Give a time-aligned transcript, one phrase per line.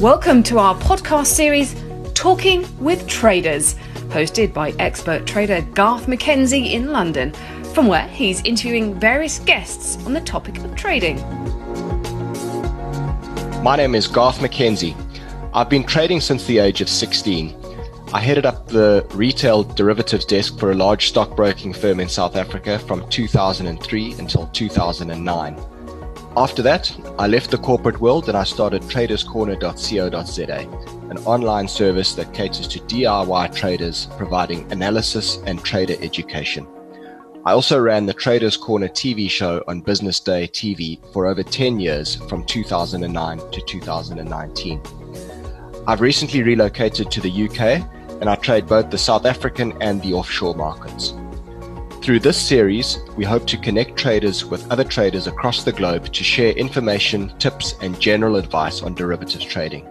[0.00, 1.76] Welcome to our podcast series,
[2.14, 3.74] Talking with Traders,
[4.08, 7.34] hosted by expert trader Garth McKenzie in London,
[7.74, 11.16] from where he's interviewing various guests on the topic of trading.
[13.62, 14.96] My name is Garth McKenzie.
[15.52, 17.54] I've been trading since the age of 16.
[18.14, 22.78] I headed up the retail derivatives desk for a large stockbroking firm in South Africa
[22.78, 25.79] from 2003 until 2009.
[26.36, 32.32] After that, I left the corporate world and I started traderscorner.co.za, an online service that
[32.32, 36.68] caters to DIY traders providing analysis and trader education.
[37.44, 41.80] I also ran the Traders Corner TV show on Business Day TV for over 10
[41.80, 44.80] years from 2009 to 2019.
[45.88, 47.84] I've recently relocated to the UK
[48.20, 51.12] and I trade both the South African and the offshore markets.
[52.02, 56.24] Through this series, we hope to connect traders with other traders across the globe to
[56.24, 59.86] share information, tips, and general advice on derivatives trading.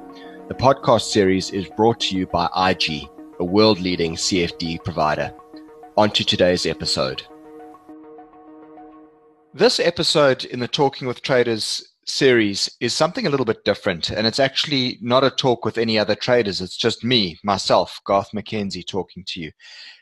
[0.47, 3.07] The podcast series is brought to you by IG,
[3.39, 5.31] a world leading CFD provider.
[5.97, 7.21] On to today's episode.
[9.53, 14.25] This episode in the Talking with Traders series is something a little bit different, and
[14.25, 16.59] it's actually not a talk with any other traders.
[16.59, 19.51] It's just me, myself, Garth McKenzie, talking to you.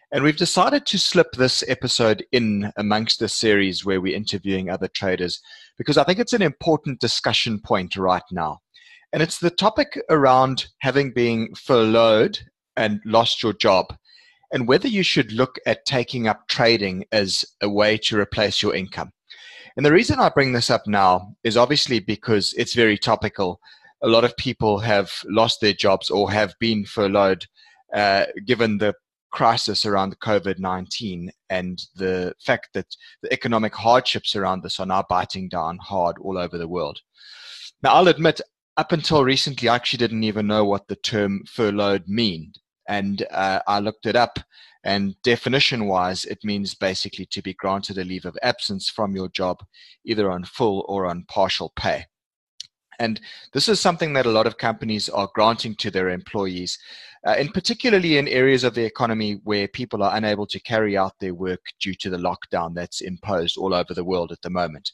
[0.09, 4.87] And we've decided to slip this episode in amongst the series where we're interviewing other
[4.87, 5.41] traders
[5.77, 8.59] because I think it's an important discussion point right now.
[9.11, 12.39] And it's the topic around having been furloughed
[12.77, 13.97] and lost your job
[14.53, 18.73] and whether you should look at taking up trading as a way to replace your
[18.73, 19.11] income.
[19.75, 23.59] And the reason I bring this up now is obviously because it's very topical.
[24.01, 27.45] A lot of people have lost their jobs or have been furloughed
[27.93, 28.93] uh, given the
[29.37, 32.87] crisis around the COVID 19 and the fact that
[33.21, 36.99] the economic hardships around this are now biting down hard all over the world.
[37.83, 38.41] Now, I'll admit,
[38.77, 42.57] up until recently, I actually didn't even know what the term furloughed meant.
[42.89, 44.39] And uh, I looked it up,
[44.83, 49.29] and definition wise, it means basically to be granted a leave of absence from your
[49.29, 49.63] job,
[50.03, 52.05] either on full or on partial pay.
[52.99, 53.21] And
[53.53, 56.79] this is something that a lot of companies are granting to their employees,
[57.25, 61.13] uh, and particularly in areas of the economy where people are unable to carry out
[61.19, 64.91] their work due to the lockdown that's imposed all over the world at the moment.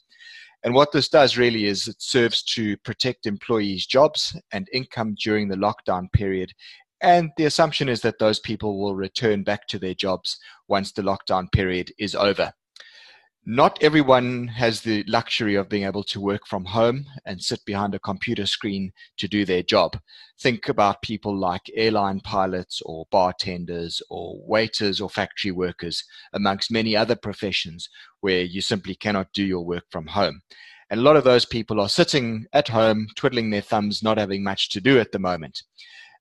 [0.64, 5.48] And what this does really is it serves to protect employees' jobs and income during
[5.48, 6.54] the lockdown period.
[7.02, 11.02] And the assumption is that those people will return back to their jobs once the
[11.02, 12.54] lockdown period is over
[13.46, 17.94] not everyone has the luxury of being able to work from home and sit behind
[17.94, 20.00] a computer screen to do their job.
[20.40, 26.96] Think about people like airline pilots or bartenders or waiters or factory workers, amongst many
[26.96, 27.90] other professions
[28.22, 30.42] where you simply cannot do your work from home.
[30.90, 34.44] And a lot of those people are sitting at home, twiddling their thumbs, not having
[34.44, 35.64] much to do at the moment.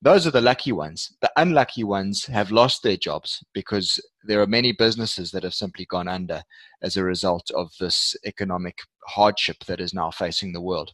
[0.03, 1.17] Those are the lucky ones.
[1.21, 5.85] The unlucky ones have lost their jobs because there are many businesses that have simply
[5.85, 6.43] gone under
[6.83, 10.93] as a result of this economic hardship that is now facing the world.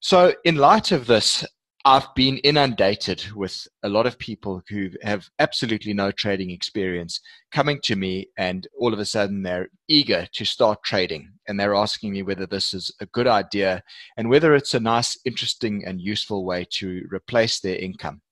[0.00, 1.44] So, in light of this,
[1.86, 7.20] I've been inundated with a lot of people who have absolutely no trading experience
[7.52, 11.30] coming to me, and all of a sudden they're eager to start trading.
[11.46, 13.82] And they're asking me whether this is a good idea
[14.16, 18.22] and whether it's a nice, interesting, and useful way to replace their income.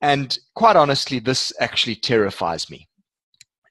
[0.00, 2.88] And quite honestly, this actually terrifies me.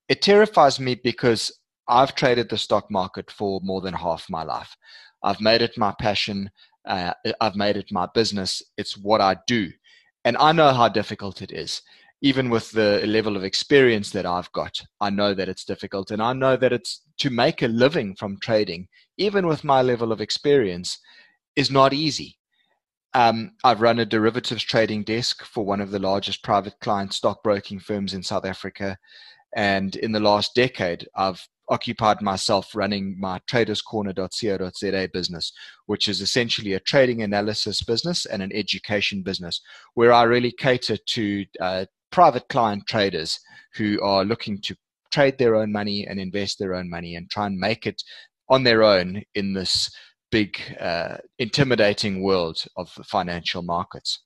[0.10, 1.58] It terrifies me because
[1.88, 4.76] I've traded the stock market for more than half my life.
[5.24, 6.52] I've made it my passion.
[6.88, 8.62] Uh, I've made it my business.
[8.78, 9.72] It's what I do.
[10.26, 11.82] And I know how difficult it is.
[12.22, 16.10] Even with the level of experience that I've got, I know that it's difficult.
[16.10, 18.88] And I know that it's to make a living from trading,
[19.18, 21.00] even with my level of experience,
[21.56, 22.38] is not easy.
[23.14, 27.80] Um, I've run a derivatives trading desk for one of the largest private client stockbroking
[27.80, 28.98] firms in South Africa.
[29.56, 35.52] And in the last decade, I've occupied myself running my traderscorner.co.za business,
[35.86, 39.62] which is essentially a trading analysis business and an education business,
[39.94, 43.40] where I really cater to uh, private client traders
[43.76, 44.76] who are looking to
[45.12, 48.02] trade their own money and invest their own money and try and make it
[48.50, 49.90] on their own in this
[50.32, 54.24] big, uh, intimidating world of financial markets.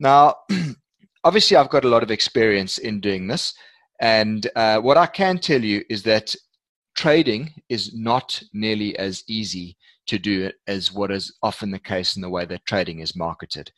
[0.00, 0.36] Now,
[1.24, 3.54] obviously, I've got a lot of experience in doing this.
[4.00, 6.34] And uh, what I can tell you is that
[6.94, 12.22] trading is not nearly as easy to do as what is often the case in
[12.22, 13.70] the way that trading is marketed.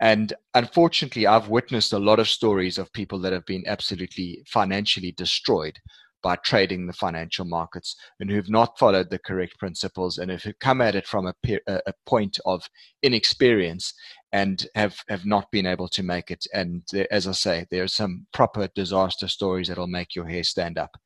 [0.00, 5.12] And unfortunately, I've witnessed a lot of stories of people that have been absolutely financially
[5.12, 5.78] destroyed
[6.22, 10.80] by trading the financial markets and who've not followed the correct principles and have come
[10.80, 11.34] at it from a,
[11.66, 12.68] a point of
[13.02, 13.94] inexperience
[14.32, 16.46] and have, have not been able to make it.
[16.54, 20.78] And as I say, there are some proper disaster stories that'll make your hair stand
[20.78, 20.96] up.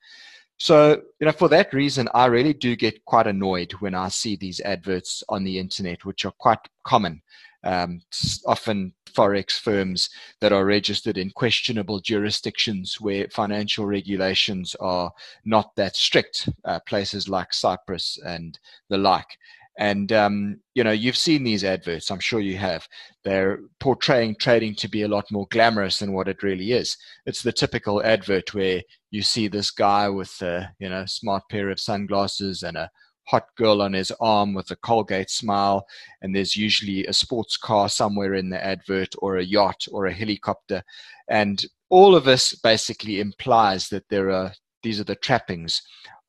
[0.57, 4.37] So, you know, for that reason, I really do get quite annoyed when I see
[4.37, 7.23] these adverts on the internet, which are quite common.
[7.65, 8.01] Um,
[8.47, 15.13] often forex firms that are registered in questionable jurisdictions where financial regulations are
[15.45, 18.59] not that strict, uh, places like Cyprus and
[18.89, 19.39] the like.
[19.77, 22.11] And um, you know, you've seen these adverts.
[22.11, 22.87] I'm sure you have.
[23.25, 26.97] They're portraying trading to be a lot more glamorous than what it really is.
[27.27, 31.71] It's the typical advert where you see this guy with a you know smart pair
[31.71, 32.91] of sunglasses and a
[33.27, 35.87] hot girl on his arm with a Colgate smile,
[36.23, 40.13] and there's usually a sports car somewhere in the advert, or a yacht, or a
[40.13, 40.83] helicopter,
[41.29, 45.81] and all of this basically implies that there are these are the trappings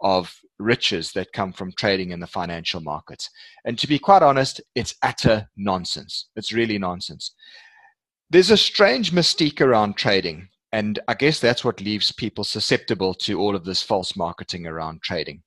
[0.01, 3.29] of riches that come from trading in the financial markets.
[3.65, 6.29] And to be quite honest, it's utter nonsense.
[6.35, 7.33] It's really nonsense.
[8.29, 10.49] There's a strange mystique around trading.
[10.71, 15.01] And I guess that's what leaves people susceptible to all of this false marketing around
[15.01, 15.41] trading.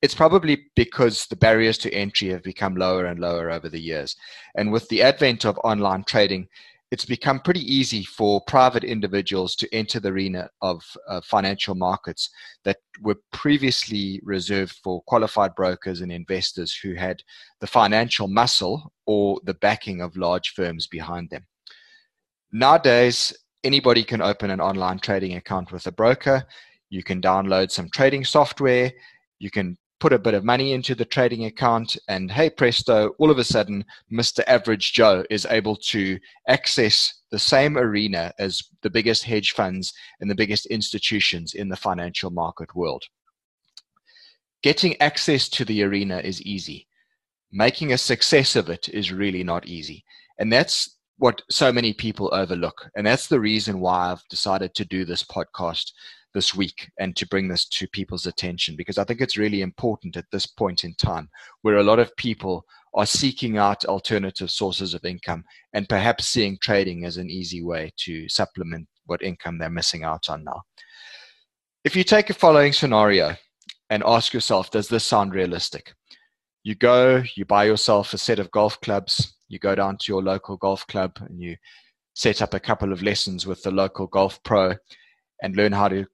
[0.00, 4.14] It's probably because the barriers to entry have become lower and lower over the years.
[4.56, 6.48] And with the advent of online trading,
[6.90, 12.30] it's become pretty easy for private individuals to enter the arena of uh, financial markets
[12.64, 17.22] that were previously reserved for qualified brokers and investors who had
[17.60, 21.44] the financial muscle or the backing of large firms behind them.
[22.52, 23.34] Nowadays,
[23.64, 26.46] anybody can open an online trading account with a broker.
[26.88, 28.92] You can download some trading software.
[29.38, 33.30] You can put a bit of money into the trading account, and hey presto, all
[33.30, 34.42] of a sudden, Mr.
[34.46, 40.30] Average Joe is able to access the same arena as the biggest hedge funds and
[40.30, 43.04] the biggest institutions in the financial market world.
[44.62, 46.86] Getting access to the arena is easy.
[47.50, 50.04] Making a success of it is really not easy.
[50.38, 52.90] And that's what so many people overlook.
[52.96, 55.92] And that's the reason why I've decided to do this podcast
[56.34, 60.16] this week and to bring this to people's attention because I think it's really important
[60.16, 61.28] at this point in time
[61.62, 62.64] where a lot of people
[62.94, 67.92] are seeking out alternative sources of income and perhaps seeing trading as an easy way
[67.98, 70.62] to supplement what income they're missing out on now.
[71.84, 73.34] If you take a following scenario
[73.90, 75.94] and ask yourself, does this sound realistic?
[76.62, 80.22] You go, you buy yourself a set of golf clubs, you go down to your
[80.22, 81.56] local golf club and you
[82.14, 84.74] set up a couple of lessons with the local golf pro
[85.42, 86.04] and learn how to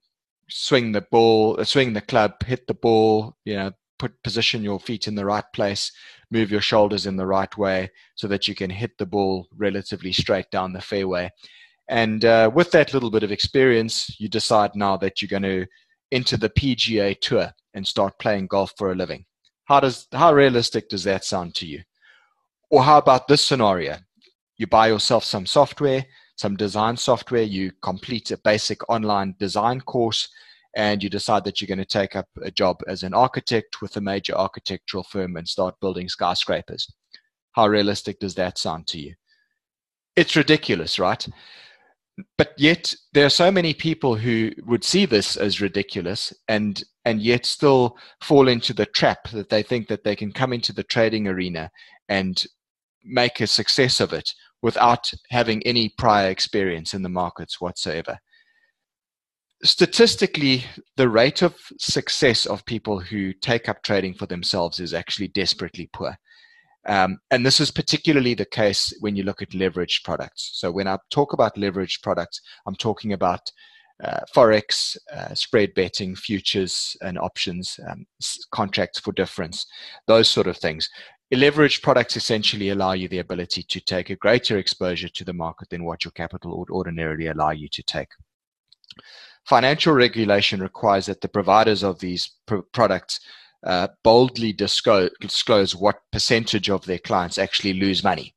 [0.49, 4.79] swing the ball, uh, swing the club, hit the ball, you know, put position your
[4.79, 5.91] feet in the right place,
[6.31, 10.11] move your shoulders in the right way so that you can hit the ball relatively
[10.11, 11.31] straight down the fairway.
[11.87, 15.65] And uh, with that little bit of experience, you decide now that you're going to
[16.11, 19.25] enter the PGA Tour and start playing golf for a living.
[19.65, 21.81] How does how realistic does that sound to you?
[22.69, 23.97] Or how about this scenario?
[24.57, 30.29] You buy yourself some software, some design software, you complete a basic online design course,
[30.75, 33.95] and you decide that you're going to take up a job as an architect with
[33.95, 36.91] a major architectural firm and start building skyscrapers.
[37.53, 39.13] How realistic does that sound to you?
[40.17, 41.25] It's ridiculous, right?
[42.37, 47.21] But yet there are so many people who would see this as ridiculous and and
[47.21, 50.83] yet still fall into the trap that they think that they can come into the
[50.83, 51.69] trading arena
[52.07, 52.43] and
[53.03, 54.29] make a success of it
[54.61, 58.17] without having any prior experience in the markets whatsoever.
[59.63, 60.65] Statistically,
[60.97, 65.89] the rate of success of people who take up trading for themselves is actually desperately
[65.93, 66.17] poor.
[66.87, 70.51] Um, and this is particularly the case when you look at leveraged products.
[70.53, 73.41] So, when I talk about leveraged products, I'm talking about
[74.03, 78.05] uh, forex, uh, spread betting, futures and options, um,
[78.51, 79.65] contracts for difference,
[80.07, 80.89] those sort of things.
[81.33, 85.69] Leveraged products essentially allow you the ability to take a greater exposure to the market
[85.69, 88.09] than what your capital would ordinarily allow you to take.
[89.43, 93.19] Financial regulation requires that the providers of these pr- products
[93.65, 98.35] uh, boldly disclose, disclose what percentage of their clients actually lose money.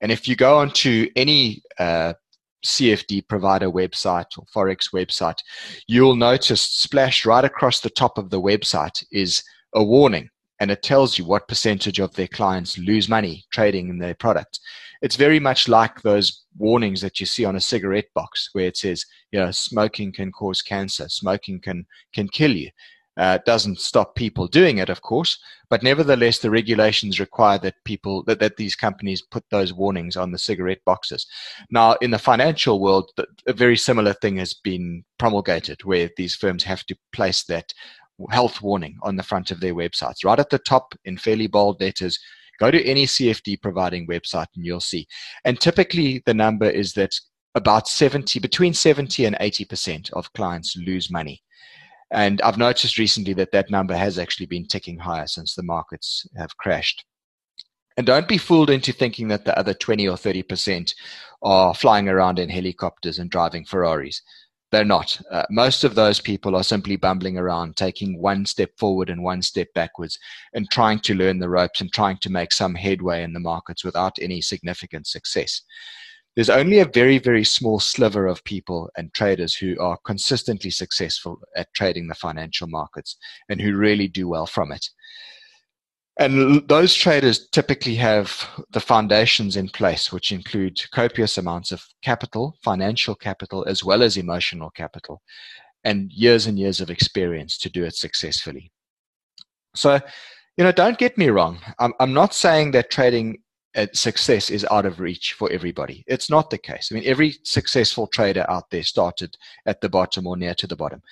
[0.00, 2.14] And if you go onto any uh,
[2.64, 5.38] CFD provider website or Forex website,
[5.86, 10.28] you'll notice splashed right across the top of the website is a warning
[10.60, 14.60] and it tells you what percentage of their clients lose money trading in their product.
[15.02, 18.76] It's very much like those warnings that you see on a cigarette box where it
[18.76, 22.70] says, you know, smoking can cause cancer, smoking can can kill you.
[23.18, 25.38] Uh, doesn't stop people doing it, of course,
[25.70, 30.30] but nevertheless, the regulations require that people that, that these companies put those warnings on
[30.30, 31.26] the cigarette boxes.
[31.70, 33.10] Now, in the financial world,
[33.46, 37.72] a very similar thing has been promulgated, where these firms have to place that
[38.30, 41.80] health warning on the front of their websites, right at the top in fairly bold
[41.80, 42.18] letters.
[42.58, 45.06] Go to any CFD providing website and you'll see.
[45.44, 47.14] And typically, the number is that
[47.54, 51.42] about 70, between 70 and 80% of clients lose money.
[52.10, 56.26] And I've noticed recently that that number has actually been ticking higher since the markets
[56.36, 57.04] have crashed.
[57.96, 60.94] And don't be fooled into thinking that the other 20 or 30%
[61.42, 64.20] are flying around in helicopters and driving Ferraris.
[64.72, 65.20] They're not.
[65.30, 69.42] Uh, most of those people are simply bumbling around, taking one step forward and one
[69.42, 70.18] step backwards,
[70.54, 73.84] and trying to learn the ropes and trying to make some headway in the markets
[73.84, 75.62] without any significant success
[76.36, 81.40] there's only a very, very small sliver of people and traders who are consistently successful
[81.56, 83.16] at trading the financial markets
[83.48, 84.86] and who really do well from it.
[86.18, 92.56] And those traders typically have the foundations in place, which include copious amounts of capital,
[92.62, 95.20] financial capital, as well as emotional capital,
[95.84, 98.72] and years and years of experience to do it successfully.
[99.74, 100.00] So,
[100.56, 101.58] you know, don't get me wrong.
[101.78, 103.42] I'm, I'm not saying that trading
[103.92, 106.04] success is out of reach for everybody.
[106.06, 106.88] It's not the case.
[106.90, 110.76] I mean, every successful trader out there started at the bottom or near to the
[110.76, 111.02] bottom.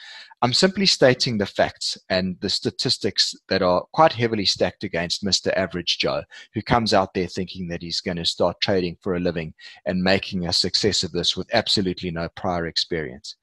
[0.43, 5.57] I'm simply stating the facts and the statistics that are quite heavily stacked against Mr.
[5.57, 9.21] Average Joe, who comes out there thinking that he's going to start trading for a
[9.21, 9.55] living
[9.87, 13.37] and making a success of this with absolutely no prior experience.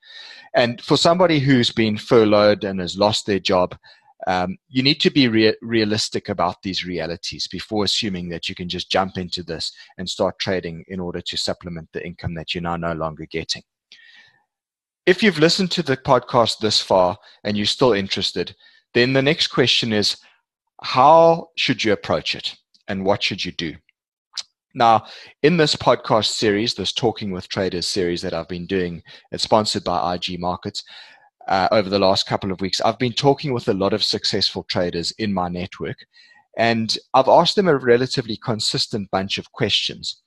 [0.53, 3.75] And for somebody who's been furloughed and has lost their job,
[4.27, 8.69] um, you need to be re- realistic about these realities before assuming that you can
[8.69, 12.61] just jump into this and start trading in order to supplement the income that you're
[12.61, 13.63] now no longer getting.
[15.05, 18.55] If you've listened to the podcast this far and you're still interested,
[18.93, 20.17] then the next question is
[20.83, 22.55] how should you approach it
[22.87, 23.75] and what should you do?
[24.73, 25.05] Now,
[25.43, 29.83] in this podcast series, this Talking with Traders series that I've been doing, it's sponsored
[29.83, 30.83] by IG Markets
[31.47, 34.63] uh, over the last couple of weeks, I've been talking with a lot of successful
[34.63, 35.97] traders in my network,
[36.57, 40.21] and I've asked them a relatively consistent bunch of questions.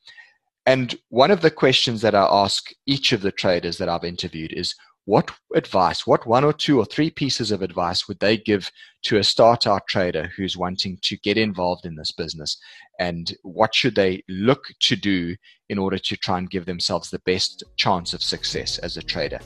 [0.66, 4.52] And one of the questions that I ask each of the traders that I've interviewed
[4.52, 4.75] is
[5.06, 8.71] what advice, what one or two or three pieces of advice would they give
[9.02, 12.56] to a start out trader who's wanting to get involved in this business?
[12.99, 15.37] And what should they look to do
[15.68, 19.40] in order to try and give themselves the best chance of success as a trader?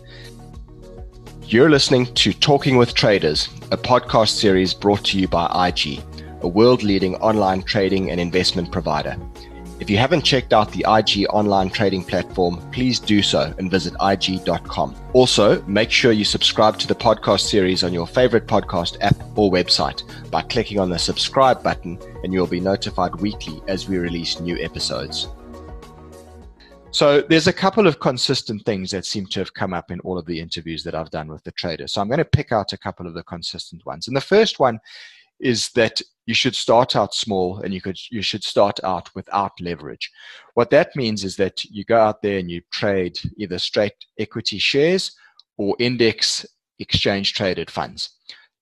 [1.50, 5.98] You're listening to Talking with Traders, a podcast series brought to you by IG,
[6.42, 9.16] a world leading online trading and investment provider.
[9.80, 13.94] If you haven't checked out the IG online trading platform, please do so and visit
[13.98, 14.94] IG.com.
[15.14, 19.50] Also, make sure you subscribe to the podcast series on your favorite podcast app or
[19.50, 24.38] website by clicking on the subscribe button, and you'll be notified weekly as we release
[24.38, 25.28] new episodes.
[26.90, 30.18] So there's a couple of consistent things that seem to have come up in all
[30.18, 31.92] of the interviews that I've done with the traders.
[31.92, 34.08] So I'm going to pick out a couple of the consistent ones.
[34.08, 34.80] And the first one
[35.38, 39.52] is that you should start out small and you could you should start out without
[39.60, 40.10] leverage.
[40.54, 44.58] What that means is that you go out there and you trade either straight equity
[44.58, 45.12] shares
[45.56, 46.44] or index
[46.78, 48.10] exchange traded funds.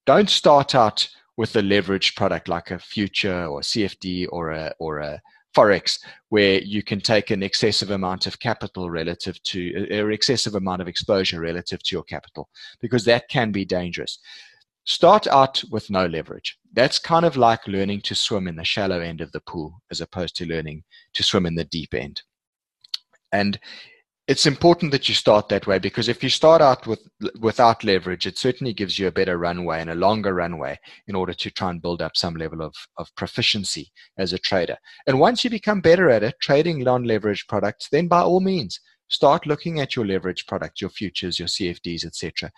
[0.05, 4.99] Don't start out with a leveraged product like a future or CFD or a or
[4.99, 5.21] a
[5.57, 5.99] forex
[6.29, 10.81] where you can take an excessive amount of capital relative to uh, or excessive amount
[10.81, 12.47] of exposure relative to your capital
[12.79, 14.19] because that can be dangerous.
[14.83, 16.57] Start out with no leverage.
[16.73, 19.99] That's kind of like learning to swim in the shallow end of the pool as
[19.99, 20.83] opposed to learning
[21.13, 22.21] to swim in the deep end.
[23.31, 23.59] And
[24.27, 26.99] it's important that you start that way because if you start out with
[27.39, 31.33] without leverage, it certainly gives you a better runway and a longer runway in order
[31.33, 34.77] to try and build up some level of, of proficiency as a trader.
[35.07, 39.47] And once you become better at it, trading non-leveraged products, then by all means, start
[39.47, 42.51] looking at your leverage products, your futures, your CFDs, etc.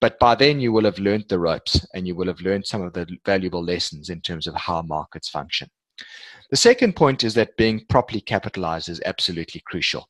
[0.00, 2.82] But by then you will have learned the ropes and you will have learned some
[2.82, 5.70] of the valuable lessons in terms of how markets function.
[6.50, 10.08] The second point is that being properly capitalized is absolutely crucial.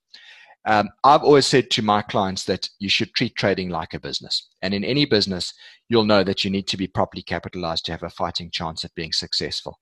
[0.66, 4.49] Um, I've always said to my clients that you should treat trading like a business.
[4.62, 5.52] And in any business,
[5.88, 8.94] you'll know that you need to be properly capitalized to have a fighting chance at
[8.94, 9.78] being successful.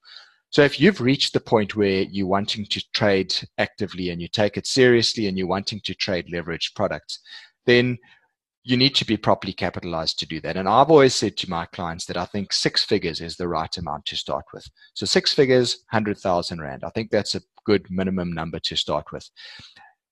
[0.50, 4.56] So if you've reached the point where you're wanting to trade actively and you take
[4.56, 7.20] it seriously and you're wanting to trade leveraged products,
[7.64, 7.98] then
[8.64, 10.56] you need to be properly capitalized to do that.
[10.56, 13.74] And I've always said to my clients that I think six figures is the right
[13.76, 14.64] amount to start with.
[14.94, 16.84] So six figures, 100,000 Rand.
[16.84, 19.28] I think that's a good minimum number to start with.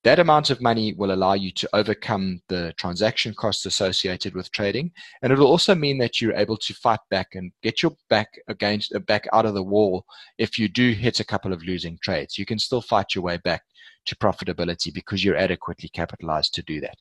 [0.03, 4.93] That amount of money will allow you to overcome the transaction costs associated with trading,
[5.21, 8.95] and it'll also mean that you're able to fight back and get your back against
[8.95, 10.07] uh, back out of the wall
[10.39, 12.39] if you do hit a couple of losing trades.
[12.39, 13.63] You can still fight your way back
[14.07, 16.97] to profitability because you're adequately capitalized to do that.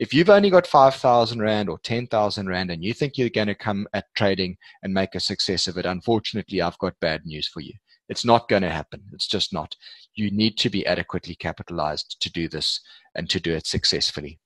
[0.00, 3.54] If you've only got 5,000 Rand or 10,000 Rand and you think you're going to
[3.54, 7.60] come at trading and make a success of it, unfortunately, I've got bad news for
[7.60, 7.74] you.
[8.12, 9.00] It's not going to happen.
[9.14, 9.74] It's just not.
[10.14, 12.78] You need to be adequately capitalized to do this
[13.14, 14.38] and to do it successfully.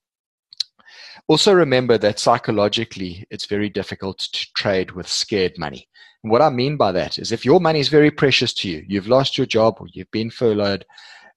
[1.27, 5.89] Also, remember that psychologically, it's very difficult to trade with scared money.
[6.23, 8.85] And what I mean by that is if your money is very precious to you,
[8.87, 10.87] you've lost your job or you've been furloughed,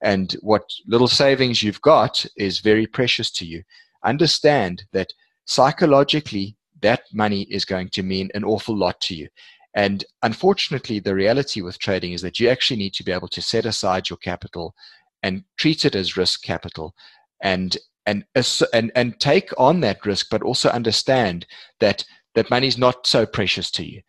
[0.01, 3.63] and what little savings you've got is very precious to you,
[4.03, 5.11] understand that
[5.45, 9.27] psychologically, that money is going to mean an awful lot to you.
[9.75, 13.41] And unfortunately, the reality with trading is that you actually need to be able to
[13.41, 14.73] set aside your capital
[15.21, 16.95] and treat it as risk capital
[17.41, 18.25] and and
[18.73, 21.45] and and take on that risk, but also understand
[21.79, 22.03] that
[22.35, 24.01] that money is not so precious to you.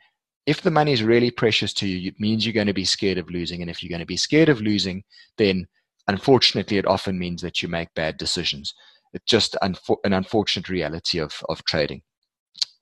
[0.46, 3.18] If the money is really precious to you, it means you're going to be scared
[3.18, 3.60] of losing.
[3.60, 5.04] And if you're going to be scared of losing,
[5.36, 5.66] then
[6.08, 8.74] unfortunately, it often means that you make bad decisions.
[9.12, 12.02] It's just an unfortunate reality of, of trading.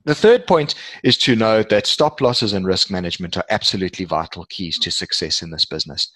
[0.05, 4.47] The third point is to know that stop losses and risk management are absolutely vital
[4.47, 6.11] keys to success in this business.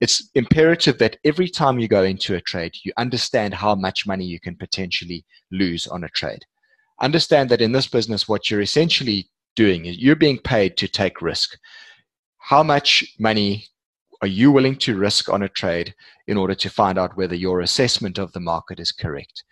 [0.00, 4.24] It's imperative that every time you go into a trade, you understand how much money
[4.24, 6.44] you can potentially lose on a trade.
[7.00, 11.22] Understand that in this business, what you're essentially doing is you're being paid to take
[11.22, 11.56] risk.
[12.38, 13.66] How much money
[14.22, 15.94] are you willing to risk on a trade
[16.26, 19.44] in order to find out whether your assessment of the market is correct?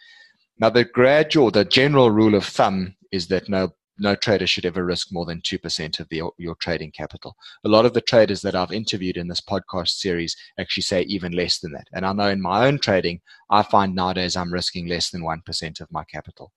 [0.59, 4.85] Now, the gradual, the general rule of thumb is that no no trader should ever
[4.85, 7.37] risk more than 2% of the, your trading capital.
[7.65, 11.33] A lot of the traders that I've interviewed in this podcast series actually say even
[11.33, 11.89] less than that.
[11.93, 15.81] And I know in my own trading, I find nowadays I'm risking less than 1%
[15.81, 16.53] of my capital.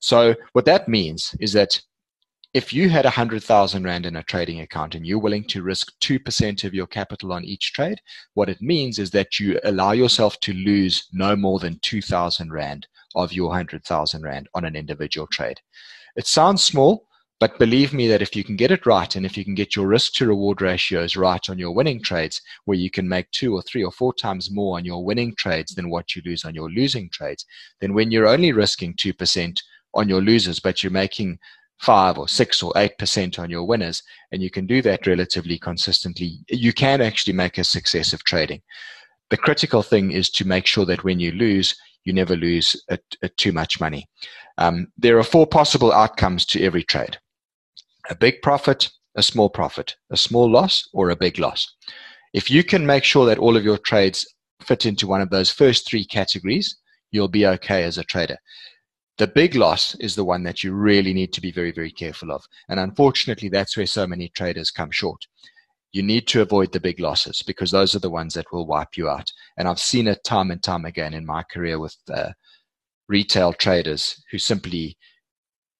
[0.00, 1.80] So, what that means is that
[2.54, 6.64] if you had 100,000 Rand in a trading account and you're willing to risk 2%
[6.64, 7.98] of your capital on each trade,
[8.34, 12.86] what it means is that you allow yourself to lose no more than 2,000 Rand
[13.14, 15.60] of your 100,000 Rand on an individual trade.
[16.16, 17.06] It sounds small,
[17.40, 19.74] but believe me that if you can get it right and if you can get
[19.74, 23.54] your risk to reward ratios right on your winning trades, where you can make two
[23.54, 26.54] or three or four times more on your winning trades than what you lose on
[26.54, 27.44] your losing trades,
[27.80, 29.58] then when you're only risking 2%
[29.94, 31.38] on your losers, but you're making
[31.82, 35.58] five or six or eight percent on your winners, and you can do that relatively
[35.58, 38.62] consistently, you can actually make a success of trading.
[39.30, 42.98] The critical thing is to make sure that when you lose, you never lose a,
[43.22, 44.08] a too much money.
[44.58, 47.18] Um, there are four possible outcomes to every trade
[48.10, 51.72] a big profit, a small profit, a small loss, or a big loss.
[52.32, 54.26] If you can make sure that all of your trades
[54.60, 56.76] fit into one of those first three categories,
[57.12, 58.38] you'll be okay as a trader.
[59.18, 62.32] The big loss is the one that you really need to be very, very careful
[62.32, 62.44] of.
[62.68, 65.24] And unfortunately, that's where so many traders come short
[65.92, 68.96] you need to avoid the big losses because those are the ones that will wipe
[68.96, 69.30] you out.
[69.58, 72.30] And I've seen it time and time again in my career with uh,
[73.08, 74.96] retail traders who simply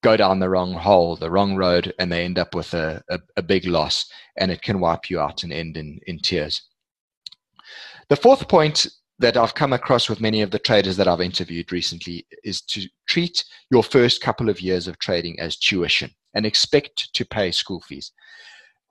[0.02, 3.20] go down the wrong hole, the wrong road, and they end up with a, a,
[3.36, 6.60] a big loss, and it can wipe you out and end in, in tears.
[8.08, 8.86] The fourth point
[9.20, 12.88] that I've come across with many of the traders that I've interviewed recently is to
[13.06, 17.80] treat your first couple of years of trading as tuition and expect to pay school
[17.80, 18.10] fees.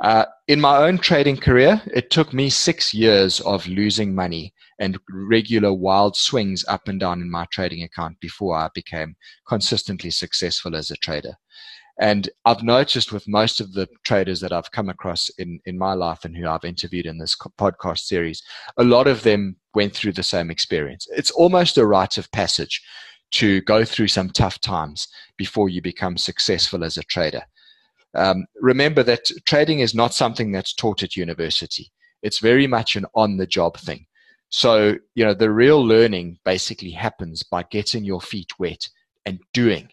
[0.01, 4.97] Uh, in my own trading career, it took me six years of losing money and
[5.07, 9.15] regular wild swings up and down in my trading account before I became
[9.47, 11.35] consistently successful as a trader.
[11.99, 15.93] And I've noticed with most of the traders that I've come across in, in my
[15.93, 18.41] life and who I've interviewed in this podcast series,
[18.77, 21.05] a lot of them went through the same experience.
[21.11, 22.81] It's almost a rite of passage
[23.33, 27.43] to go through some tough times before you become successful as a trader.
[28.13, 31.91] Um, remember that trading is not something that's taught at university.
[32.21, 34.05] It's very much an on the job thing.
[34.49, 38.87] So, you know, the real learning basically happens by getting your feet wet
[39.25, 39.89] and doing.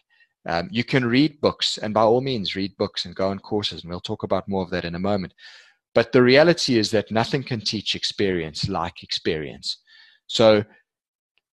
[0.47, 3.83] Um, you can read books, and by all means, read books and go on courses,
[3.83, 5.33] and we'll talk about more of that in a moment.
[5.95, 9.77] But the reality is that nothing can teach experience like experience.
[10.27, 10.63] So,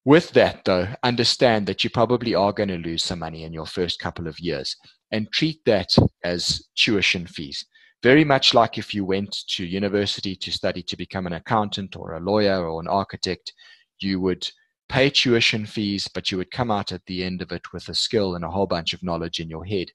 [0.03, 3.65] with that, though, understand that you probably are going to lose some money in your
[3.65, 4.75] first couple of years
[5.11, 7.65] and treat that as tuition fees.
[8.03, 12.13] Very much like if you went to university to study to become an accountant or
[12.13, 13.53] a lawyer or an architect,
[13.99, 14.47] you would
[14.89, 17.95] pay tuition fees, but you would come out at the end of it with a
[17.95, 19.87] skill and a whole bunch of knowledge in your head.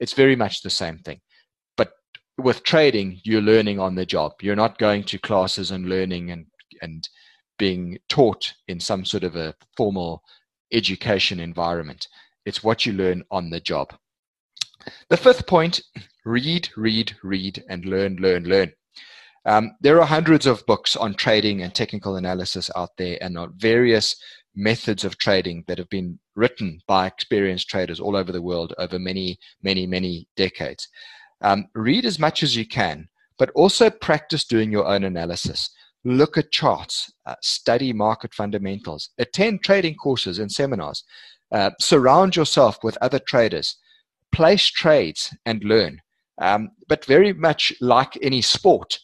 [0.00, 1.20] It's very much the same thing.
[1.76, 1.92] But
[2.36, 4.32] with trading, you're learning on the job.
[4.42, 6.46] You're not going to classes and learning and,
[6.82, 7.08] and
[7.58, 10.22] being taught in some sort of a formal
[10.72, 12.08] education environment.
[12.44, 13.94] It's what you learn on the job.
[15.08, 15.82] The fifth point
[16.24, 18.72] read, read, read, and learn, learn, learn.
[19.46, 23.52] Um, there are hundreds of books on trading and technical analysis out there and on
[23.56, 24.16] various
[24.56, 28.98] methods of trading that have been written by experienced traders all over the world over
[28.98, 30.88] many, many, many decades.
[31.42, 35.70] Um, read as much as you can, but also practice doing your own analysis.
[36.04, 41.02] Look at charts, uh, study market fundamentals, attend trading courses and seminars,
[41.52, 43.76] uh, surround yourself with other traders,
[44.34, 46.00] place trades and learn.
[46.40, 48.98] Um, but very much like any sport,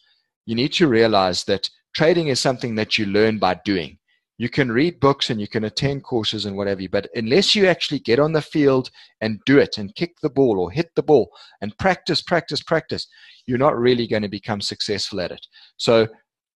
[0.45, 3.97] you need to realize that trading is something that you learn by doing.
[4.37, 7.99] You can read books and you can attend courses and whatever, but unless you actually
[7.99, 8.89] get on the field
[9.21, 11.29] and do it and kick the ball or hit the ball
[11.61, 13.07] and practice, practice, practice,
[13.45, 15.45] you're not really going to become successful at it.
[15.77, 16.07] So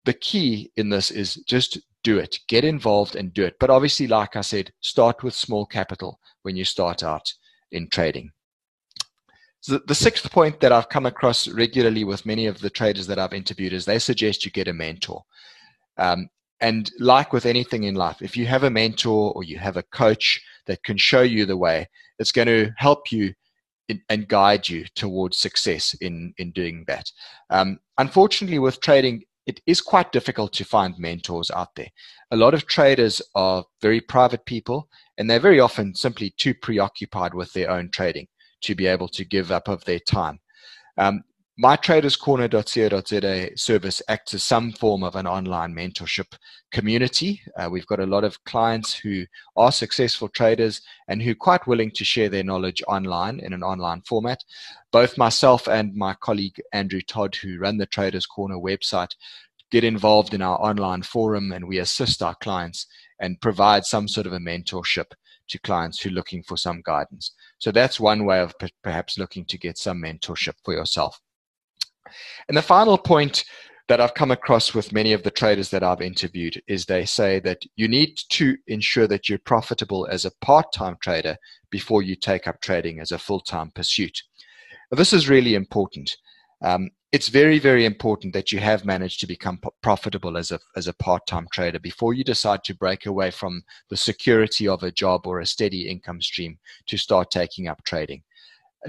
[0.04, 3.56] the key in this is just do it, get involved and do it.
[3.60, 7.32] But obviously, like I said, start with small capital when you start out
[7.72, 8.30] in trading.
[9.62, 13.20] So the sixth point that I've come across regularly with many of the traders that
[13.20, 15.22] I've interviewed is they suggest you get a mentor.
[15.98, 16.28] Um,
[16.60, 19.84] and like with anything in life, if you have a mentor or you have a
[19.84, 23.34] coach that can show you the way, it's going to help you
[23.88, 27.12] in, and guide you towards success in in doing that.
[27.48, 31.90] Um, unfortunately, with trading, it is quite difficult to find mentors out there.
[32.32, 37.34] A lot of traders are very private people, and they're very often simply too preoccupied
[37.34, 38.26] with their own trading
[38.62, 40.40] to be able to give up of their time.
[40.98, 41.22] Um,
[43.56, 46.34] service acts as some form of an online mentorship
[46.72, 47.42] community.
[47.56, 49.24] Uh, we've got a lot of clients who
[49.56, 53.62] are successful traders and who are quite willing to share their knowledge online in an
[53.62, 54.38] online format.
[54.90, 59.14] Both myself and my colleague Andrew Todd, who run the Traders Corner website,
[59.70, 62.86] get involved in our online forum and we assist our clients
[63.20, 65.12] and provide some sort of a mentorship
[65.48, 67.32] to clients who are looking for some guidance.
[67.58, 71.20] So that's one way of perhaps looking to get some mentorship for yourself.
[72.48, 73.44] And the final point
[73.88, 77.40] that I've come across with many of the traders that I've interviewed is they say
[77.40, 81.36] that you need to ensure that you're profitable as a part time trader
[81.70, 84.22] before you take up trading as a full time pursuit.
[84.90, 86.16] This is really important.
[86.62, 90.86] Um, it's very, very important that you have managed to become profitable as a, as
[90.86, 94.90] a part time trader before you decide to break away from the security of a
[94.90, 98.22] job or a steady income stream to start taking up trading.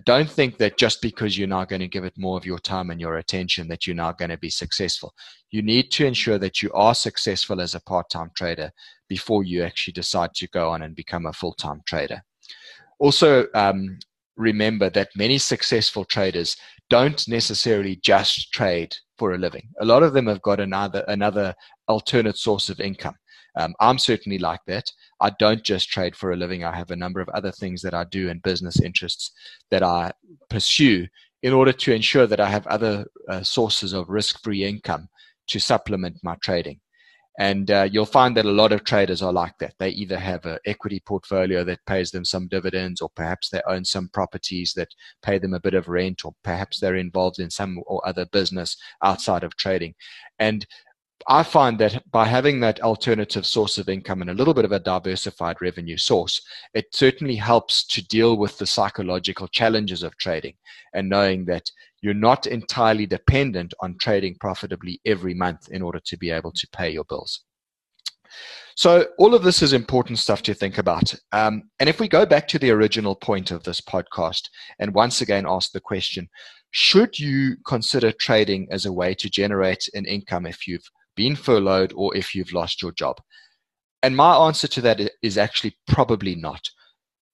[0.06, 2.90] Don't think that just because you're not going to give it more of your time
[2.90, 5.14] and your attention that you're not going to be successful.
[5.52, 8.72] You need to ensure that you are successful as a part time trader
[9.08, 12.24] before you actually decide to go on and become a full time trader.
[13.00, 14.00] Also, um,
[14.36, 16.56] remember that many successful traders
[16.90, 19.68] don't necessarily just trade for a living.
[19.80, 21.54] A lot of them have got another another
[21.88, 23.16] alternate source of income.
[23.56, 24.86] Um, I'm certainly like that.
[25.22, 26.64] I don't just trade for a living.
[26.64, 29.32] I have a number of other things that I do and business interests
[29.70, 30.12] that I
[30.50, 31.08] pursue
[31.44, 35.08] in order to ensure that I have other uh, sources of risk-free income
[35.48, 36.80] to supplement my trading.
[37.40, 39.74] And uh, you'll find that a lot of traders are like that.
[39.80, 43.86] They either have an equity portfolio that pays them some dividends, or perhaps they own
[43.86, 44.94] some properties that
[45.24, 48.78] pay them a bit of rent, or perhaps they're involved in some or other business
[49.04, 49.96] outside of trading.
[50.38, 50.66] And
[51.28, 54.72] I find that by having that alternative source of income and a little bit of
[54.72, 56.42] a diversified revenue source,
[56.74, 60.56] it certainly helps to deal with the psychological challenges of trading
[60.94, 61.70] and knowing that
[62.04, 66.68] you're not entirely dependent on trading profitably every month in order to be able to
[66.74, 67.46] pay your bills.
[68.76, 71.16] So, all of this is important stuff to think about.
[71.32, 75.22] Um, and if we go back to the original point of this podcast and once
[75.22, 76.28] again ask the question
[76.72, 81.94] should you consider trading as a way to generate an income if you've been furloughed
[81.96, 83.22] or if you've lost your job?
[84.02, 86.62] And my answer to that is actually probably not.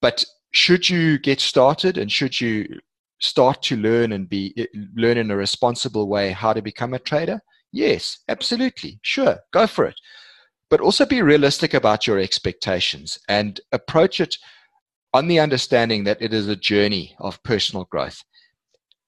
[0.01, 2.79] But should you get started and should you
[3.19, 6.99] start to learn and be eh, learn in a responsible way how to become a
[6.99, 7.39] trader?
[7.71, 8.99] Yes, absolutely.
[9.03, 9.95] Sure, go for it.
[10.69, 14.37] But also be realistic about your expectations and approach it
[15.13, 18.23] on the understanding that it is a journey of personal growth.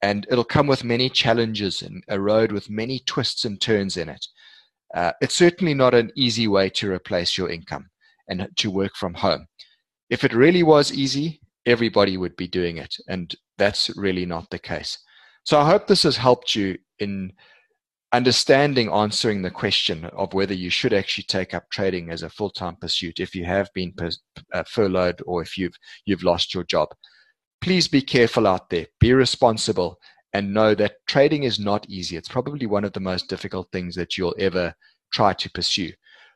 [0.01, 4.09] And it'll come with many challenges and a road with many twists and turns in
[4.09, 4.25] it.
[4.95, 7.89] Uh, it's certainly not an easy way to replace your income
[8.27, 9.45] and to work from home.
[10.09, 12.95] If it really was easy, everybody would be doing it.
[13.07, 14.97] And that's really not the case.
[15.43, 17.33] So I hope this has helped you in
[18.13, 22.75] understanding answering the question of whether you should actually take up trading as a full-time
[22.75, 23.93] pursuit if you have been
[24.53, 26.89] uh, furloughed or if you've you've lost your job
[27.61, 29.97] please be careful out there be responsible
[30.33, 32.15] and know that trading is not easy.
[32.15, 34.73] It's probably one of the most difficult things that you'll ever
[35.11, 35.91] try to pursue.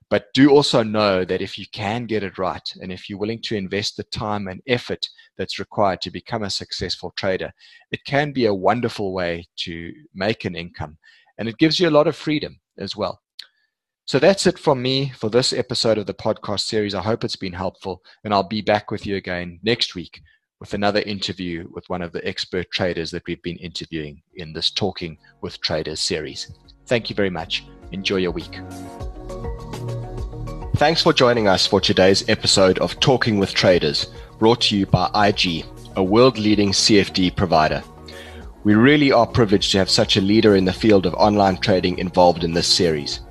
[0.10, 3.41] But do also know that if you can get it right and if you're willing
[3.44, 7.52] to invest the time and effort that's required to become a successful trader,
[7.91, 10.98] it can be a wonderful way to make an income.
[11.38, 13.20] And it gives you a lot of freedom as well.
[14.06, 16.94] So that's it from me for this episode of the podcast series.
[16.94, 20.22] I hope it's been helpful, and I'll be back with you again next week
[20.60, 24.70] with another interview with one of the expert traders that we've been interviewing in this
[24.70, 26.52] Talking with Traders series.
[26.86, 27.65] Thank you very much.
[27.91, 28.60] Enjoy your week.
[30.76, 34.08] Thanks for joining us for today's episode of Talking with Traders,
[34.40, 35.64] brought to you by IG,
[35.96, 37.82] a world leading CFD provider.
[38.66, 41.98] We really are privileged to have such a leader in the field of online trading
[41.98, 43.22] involved in this series.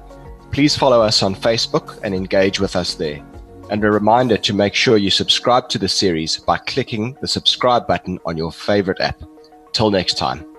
[0.53, 3.23] Please follow us on Facebook and engage with us there.
[3.69, 7.87] And a reminder to make sure you subscribe to the series by clicking the subscribe
[7.87, 9.23] button on your favorite app.
[9.75, 10.54] Till next time.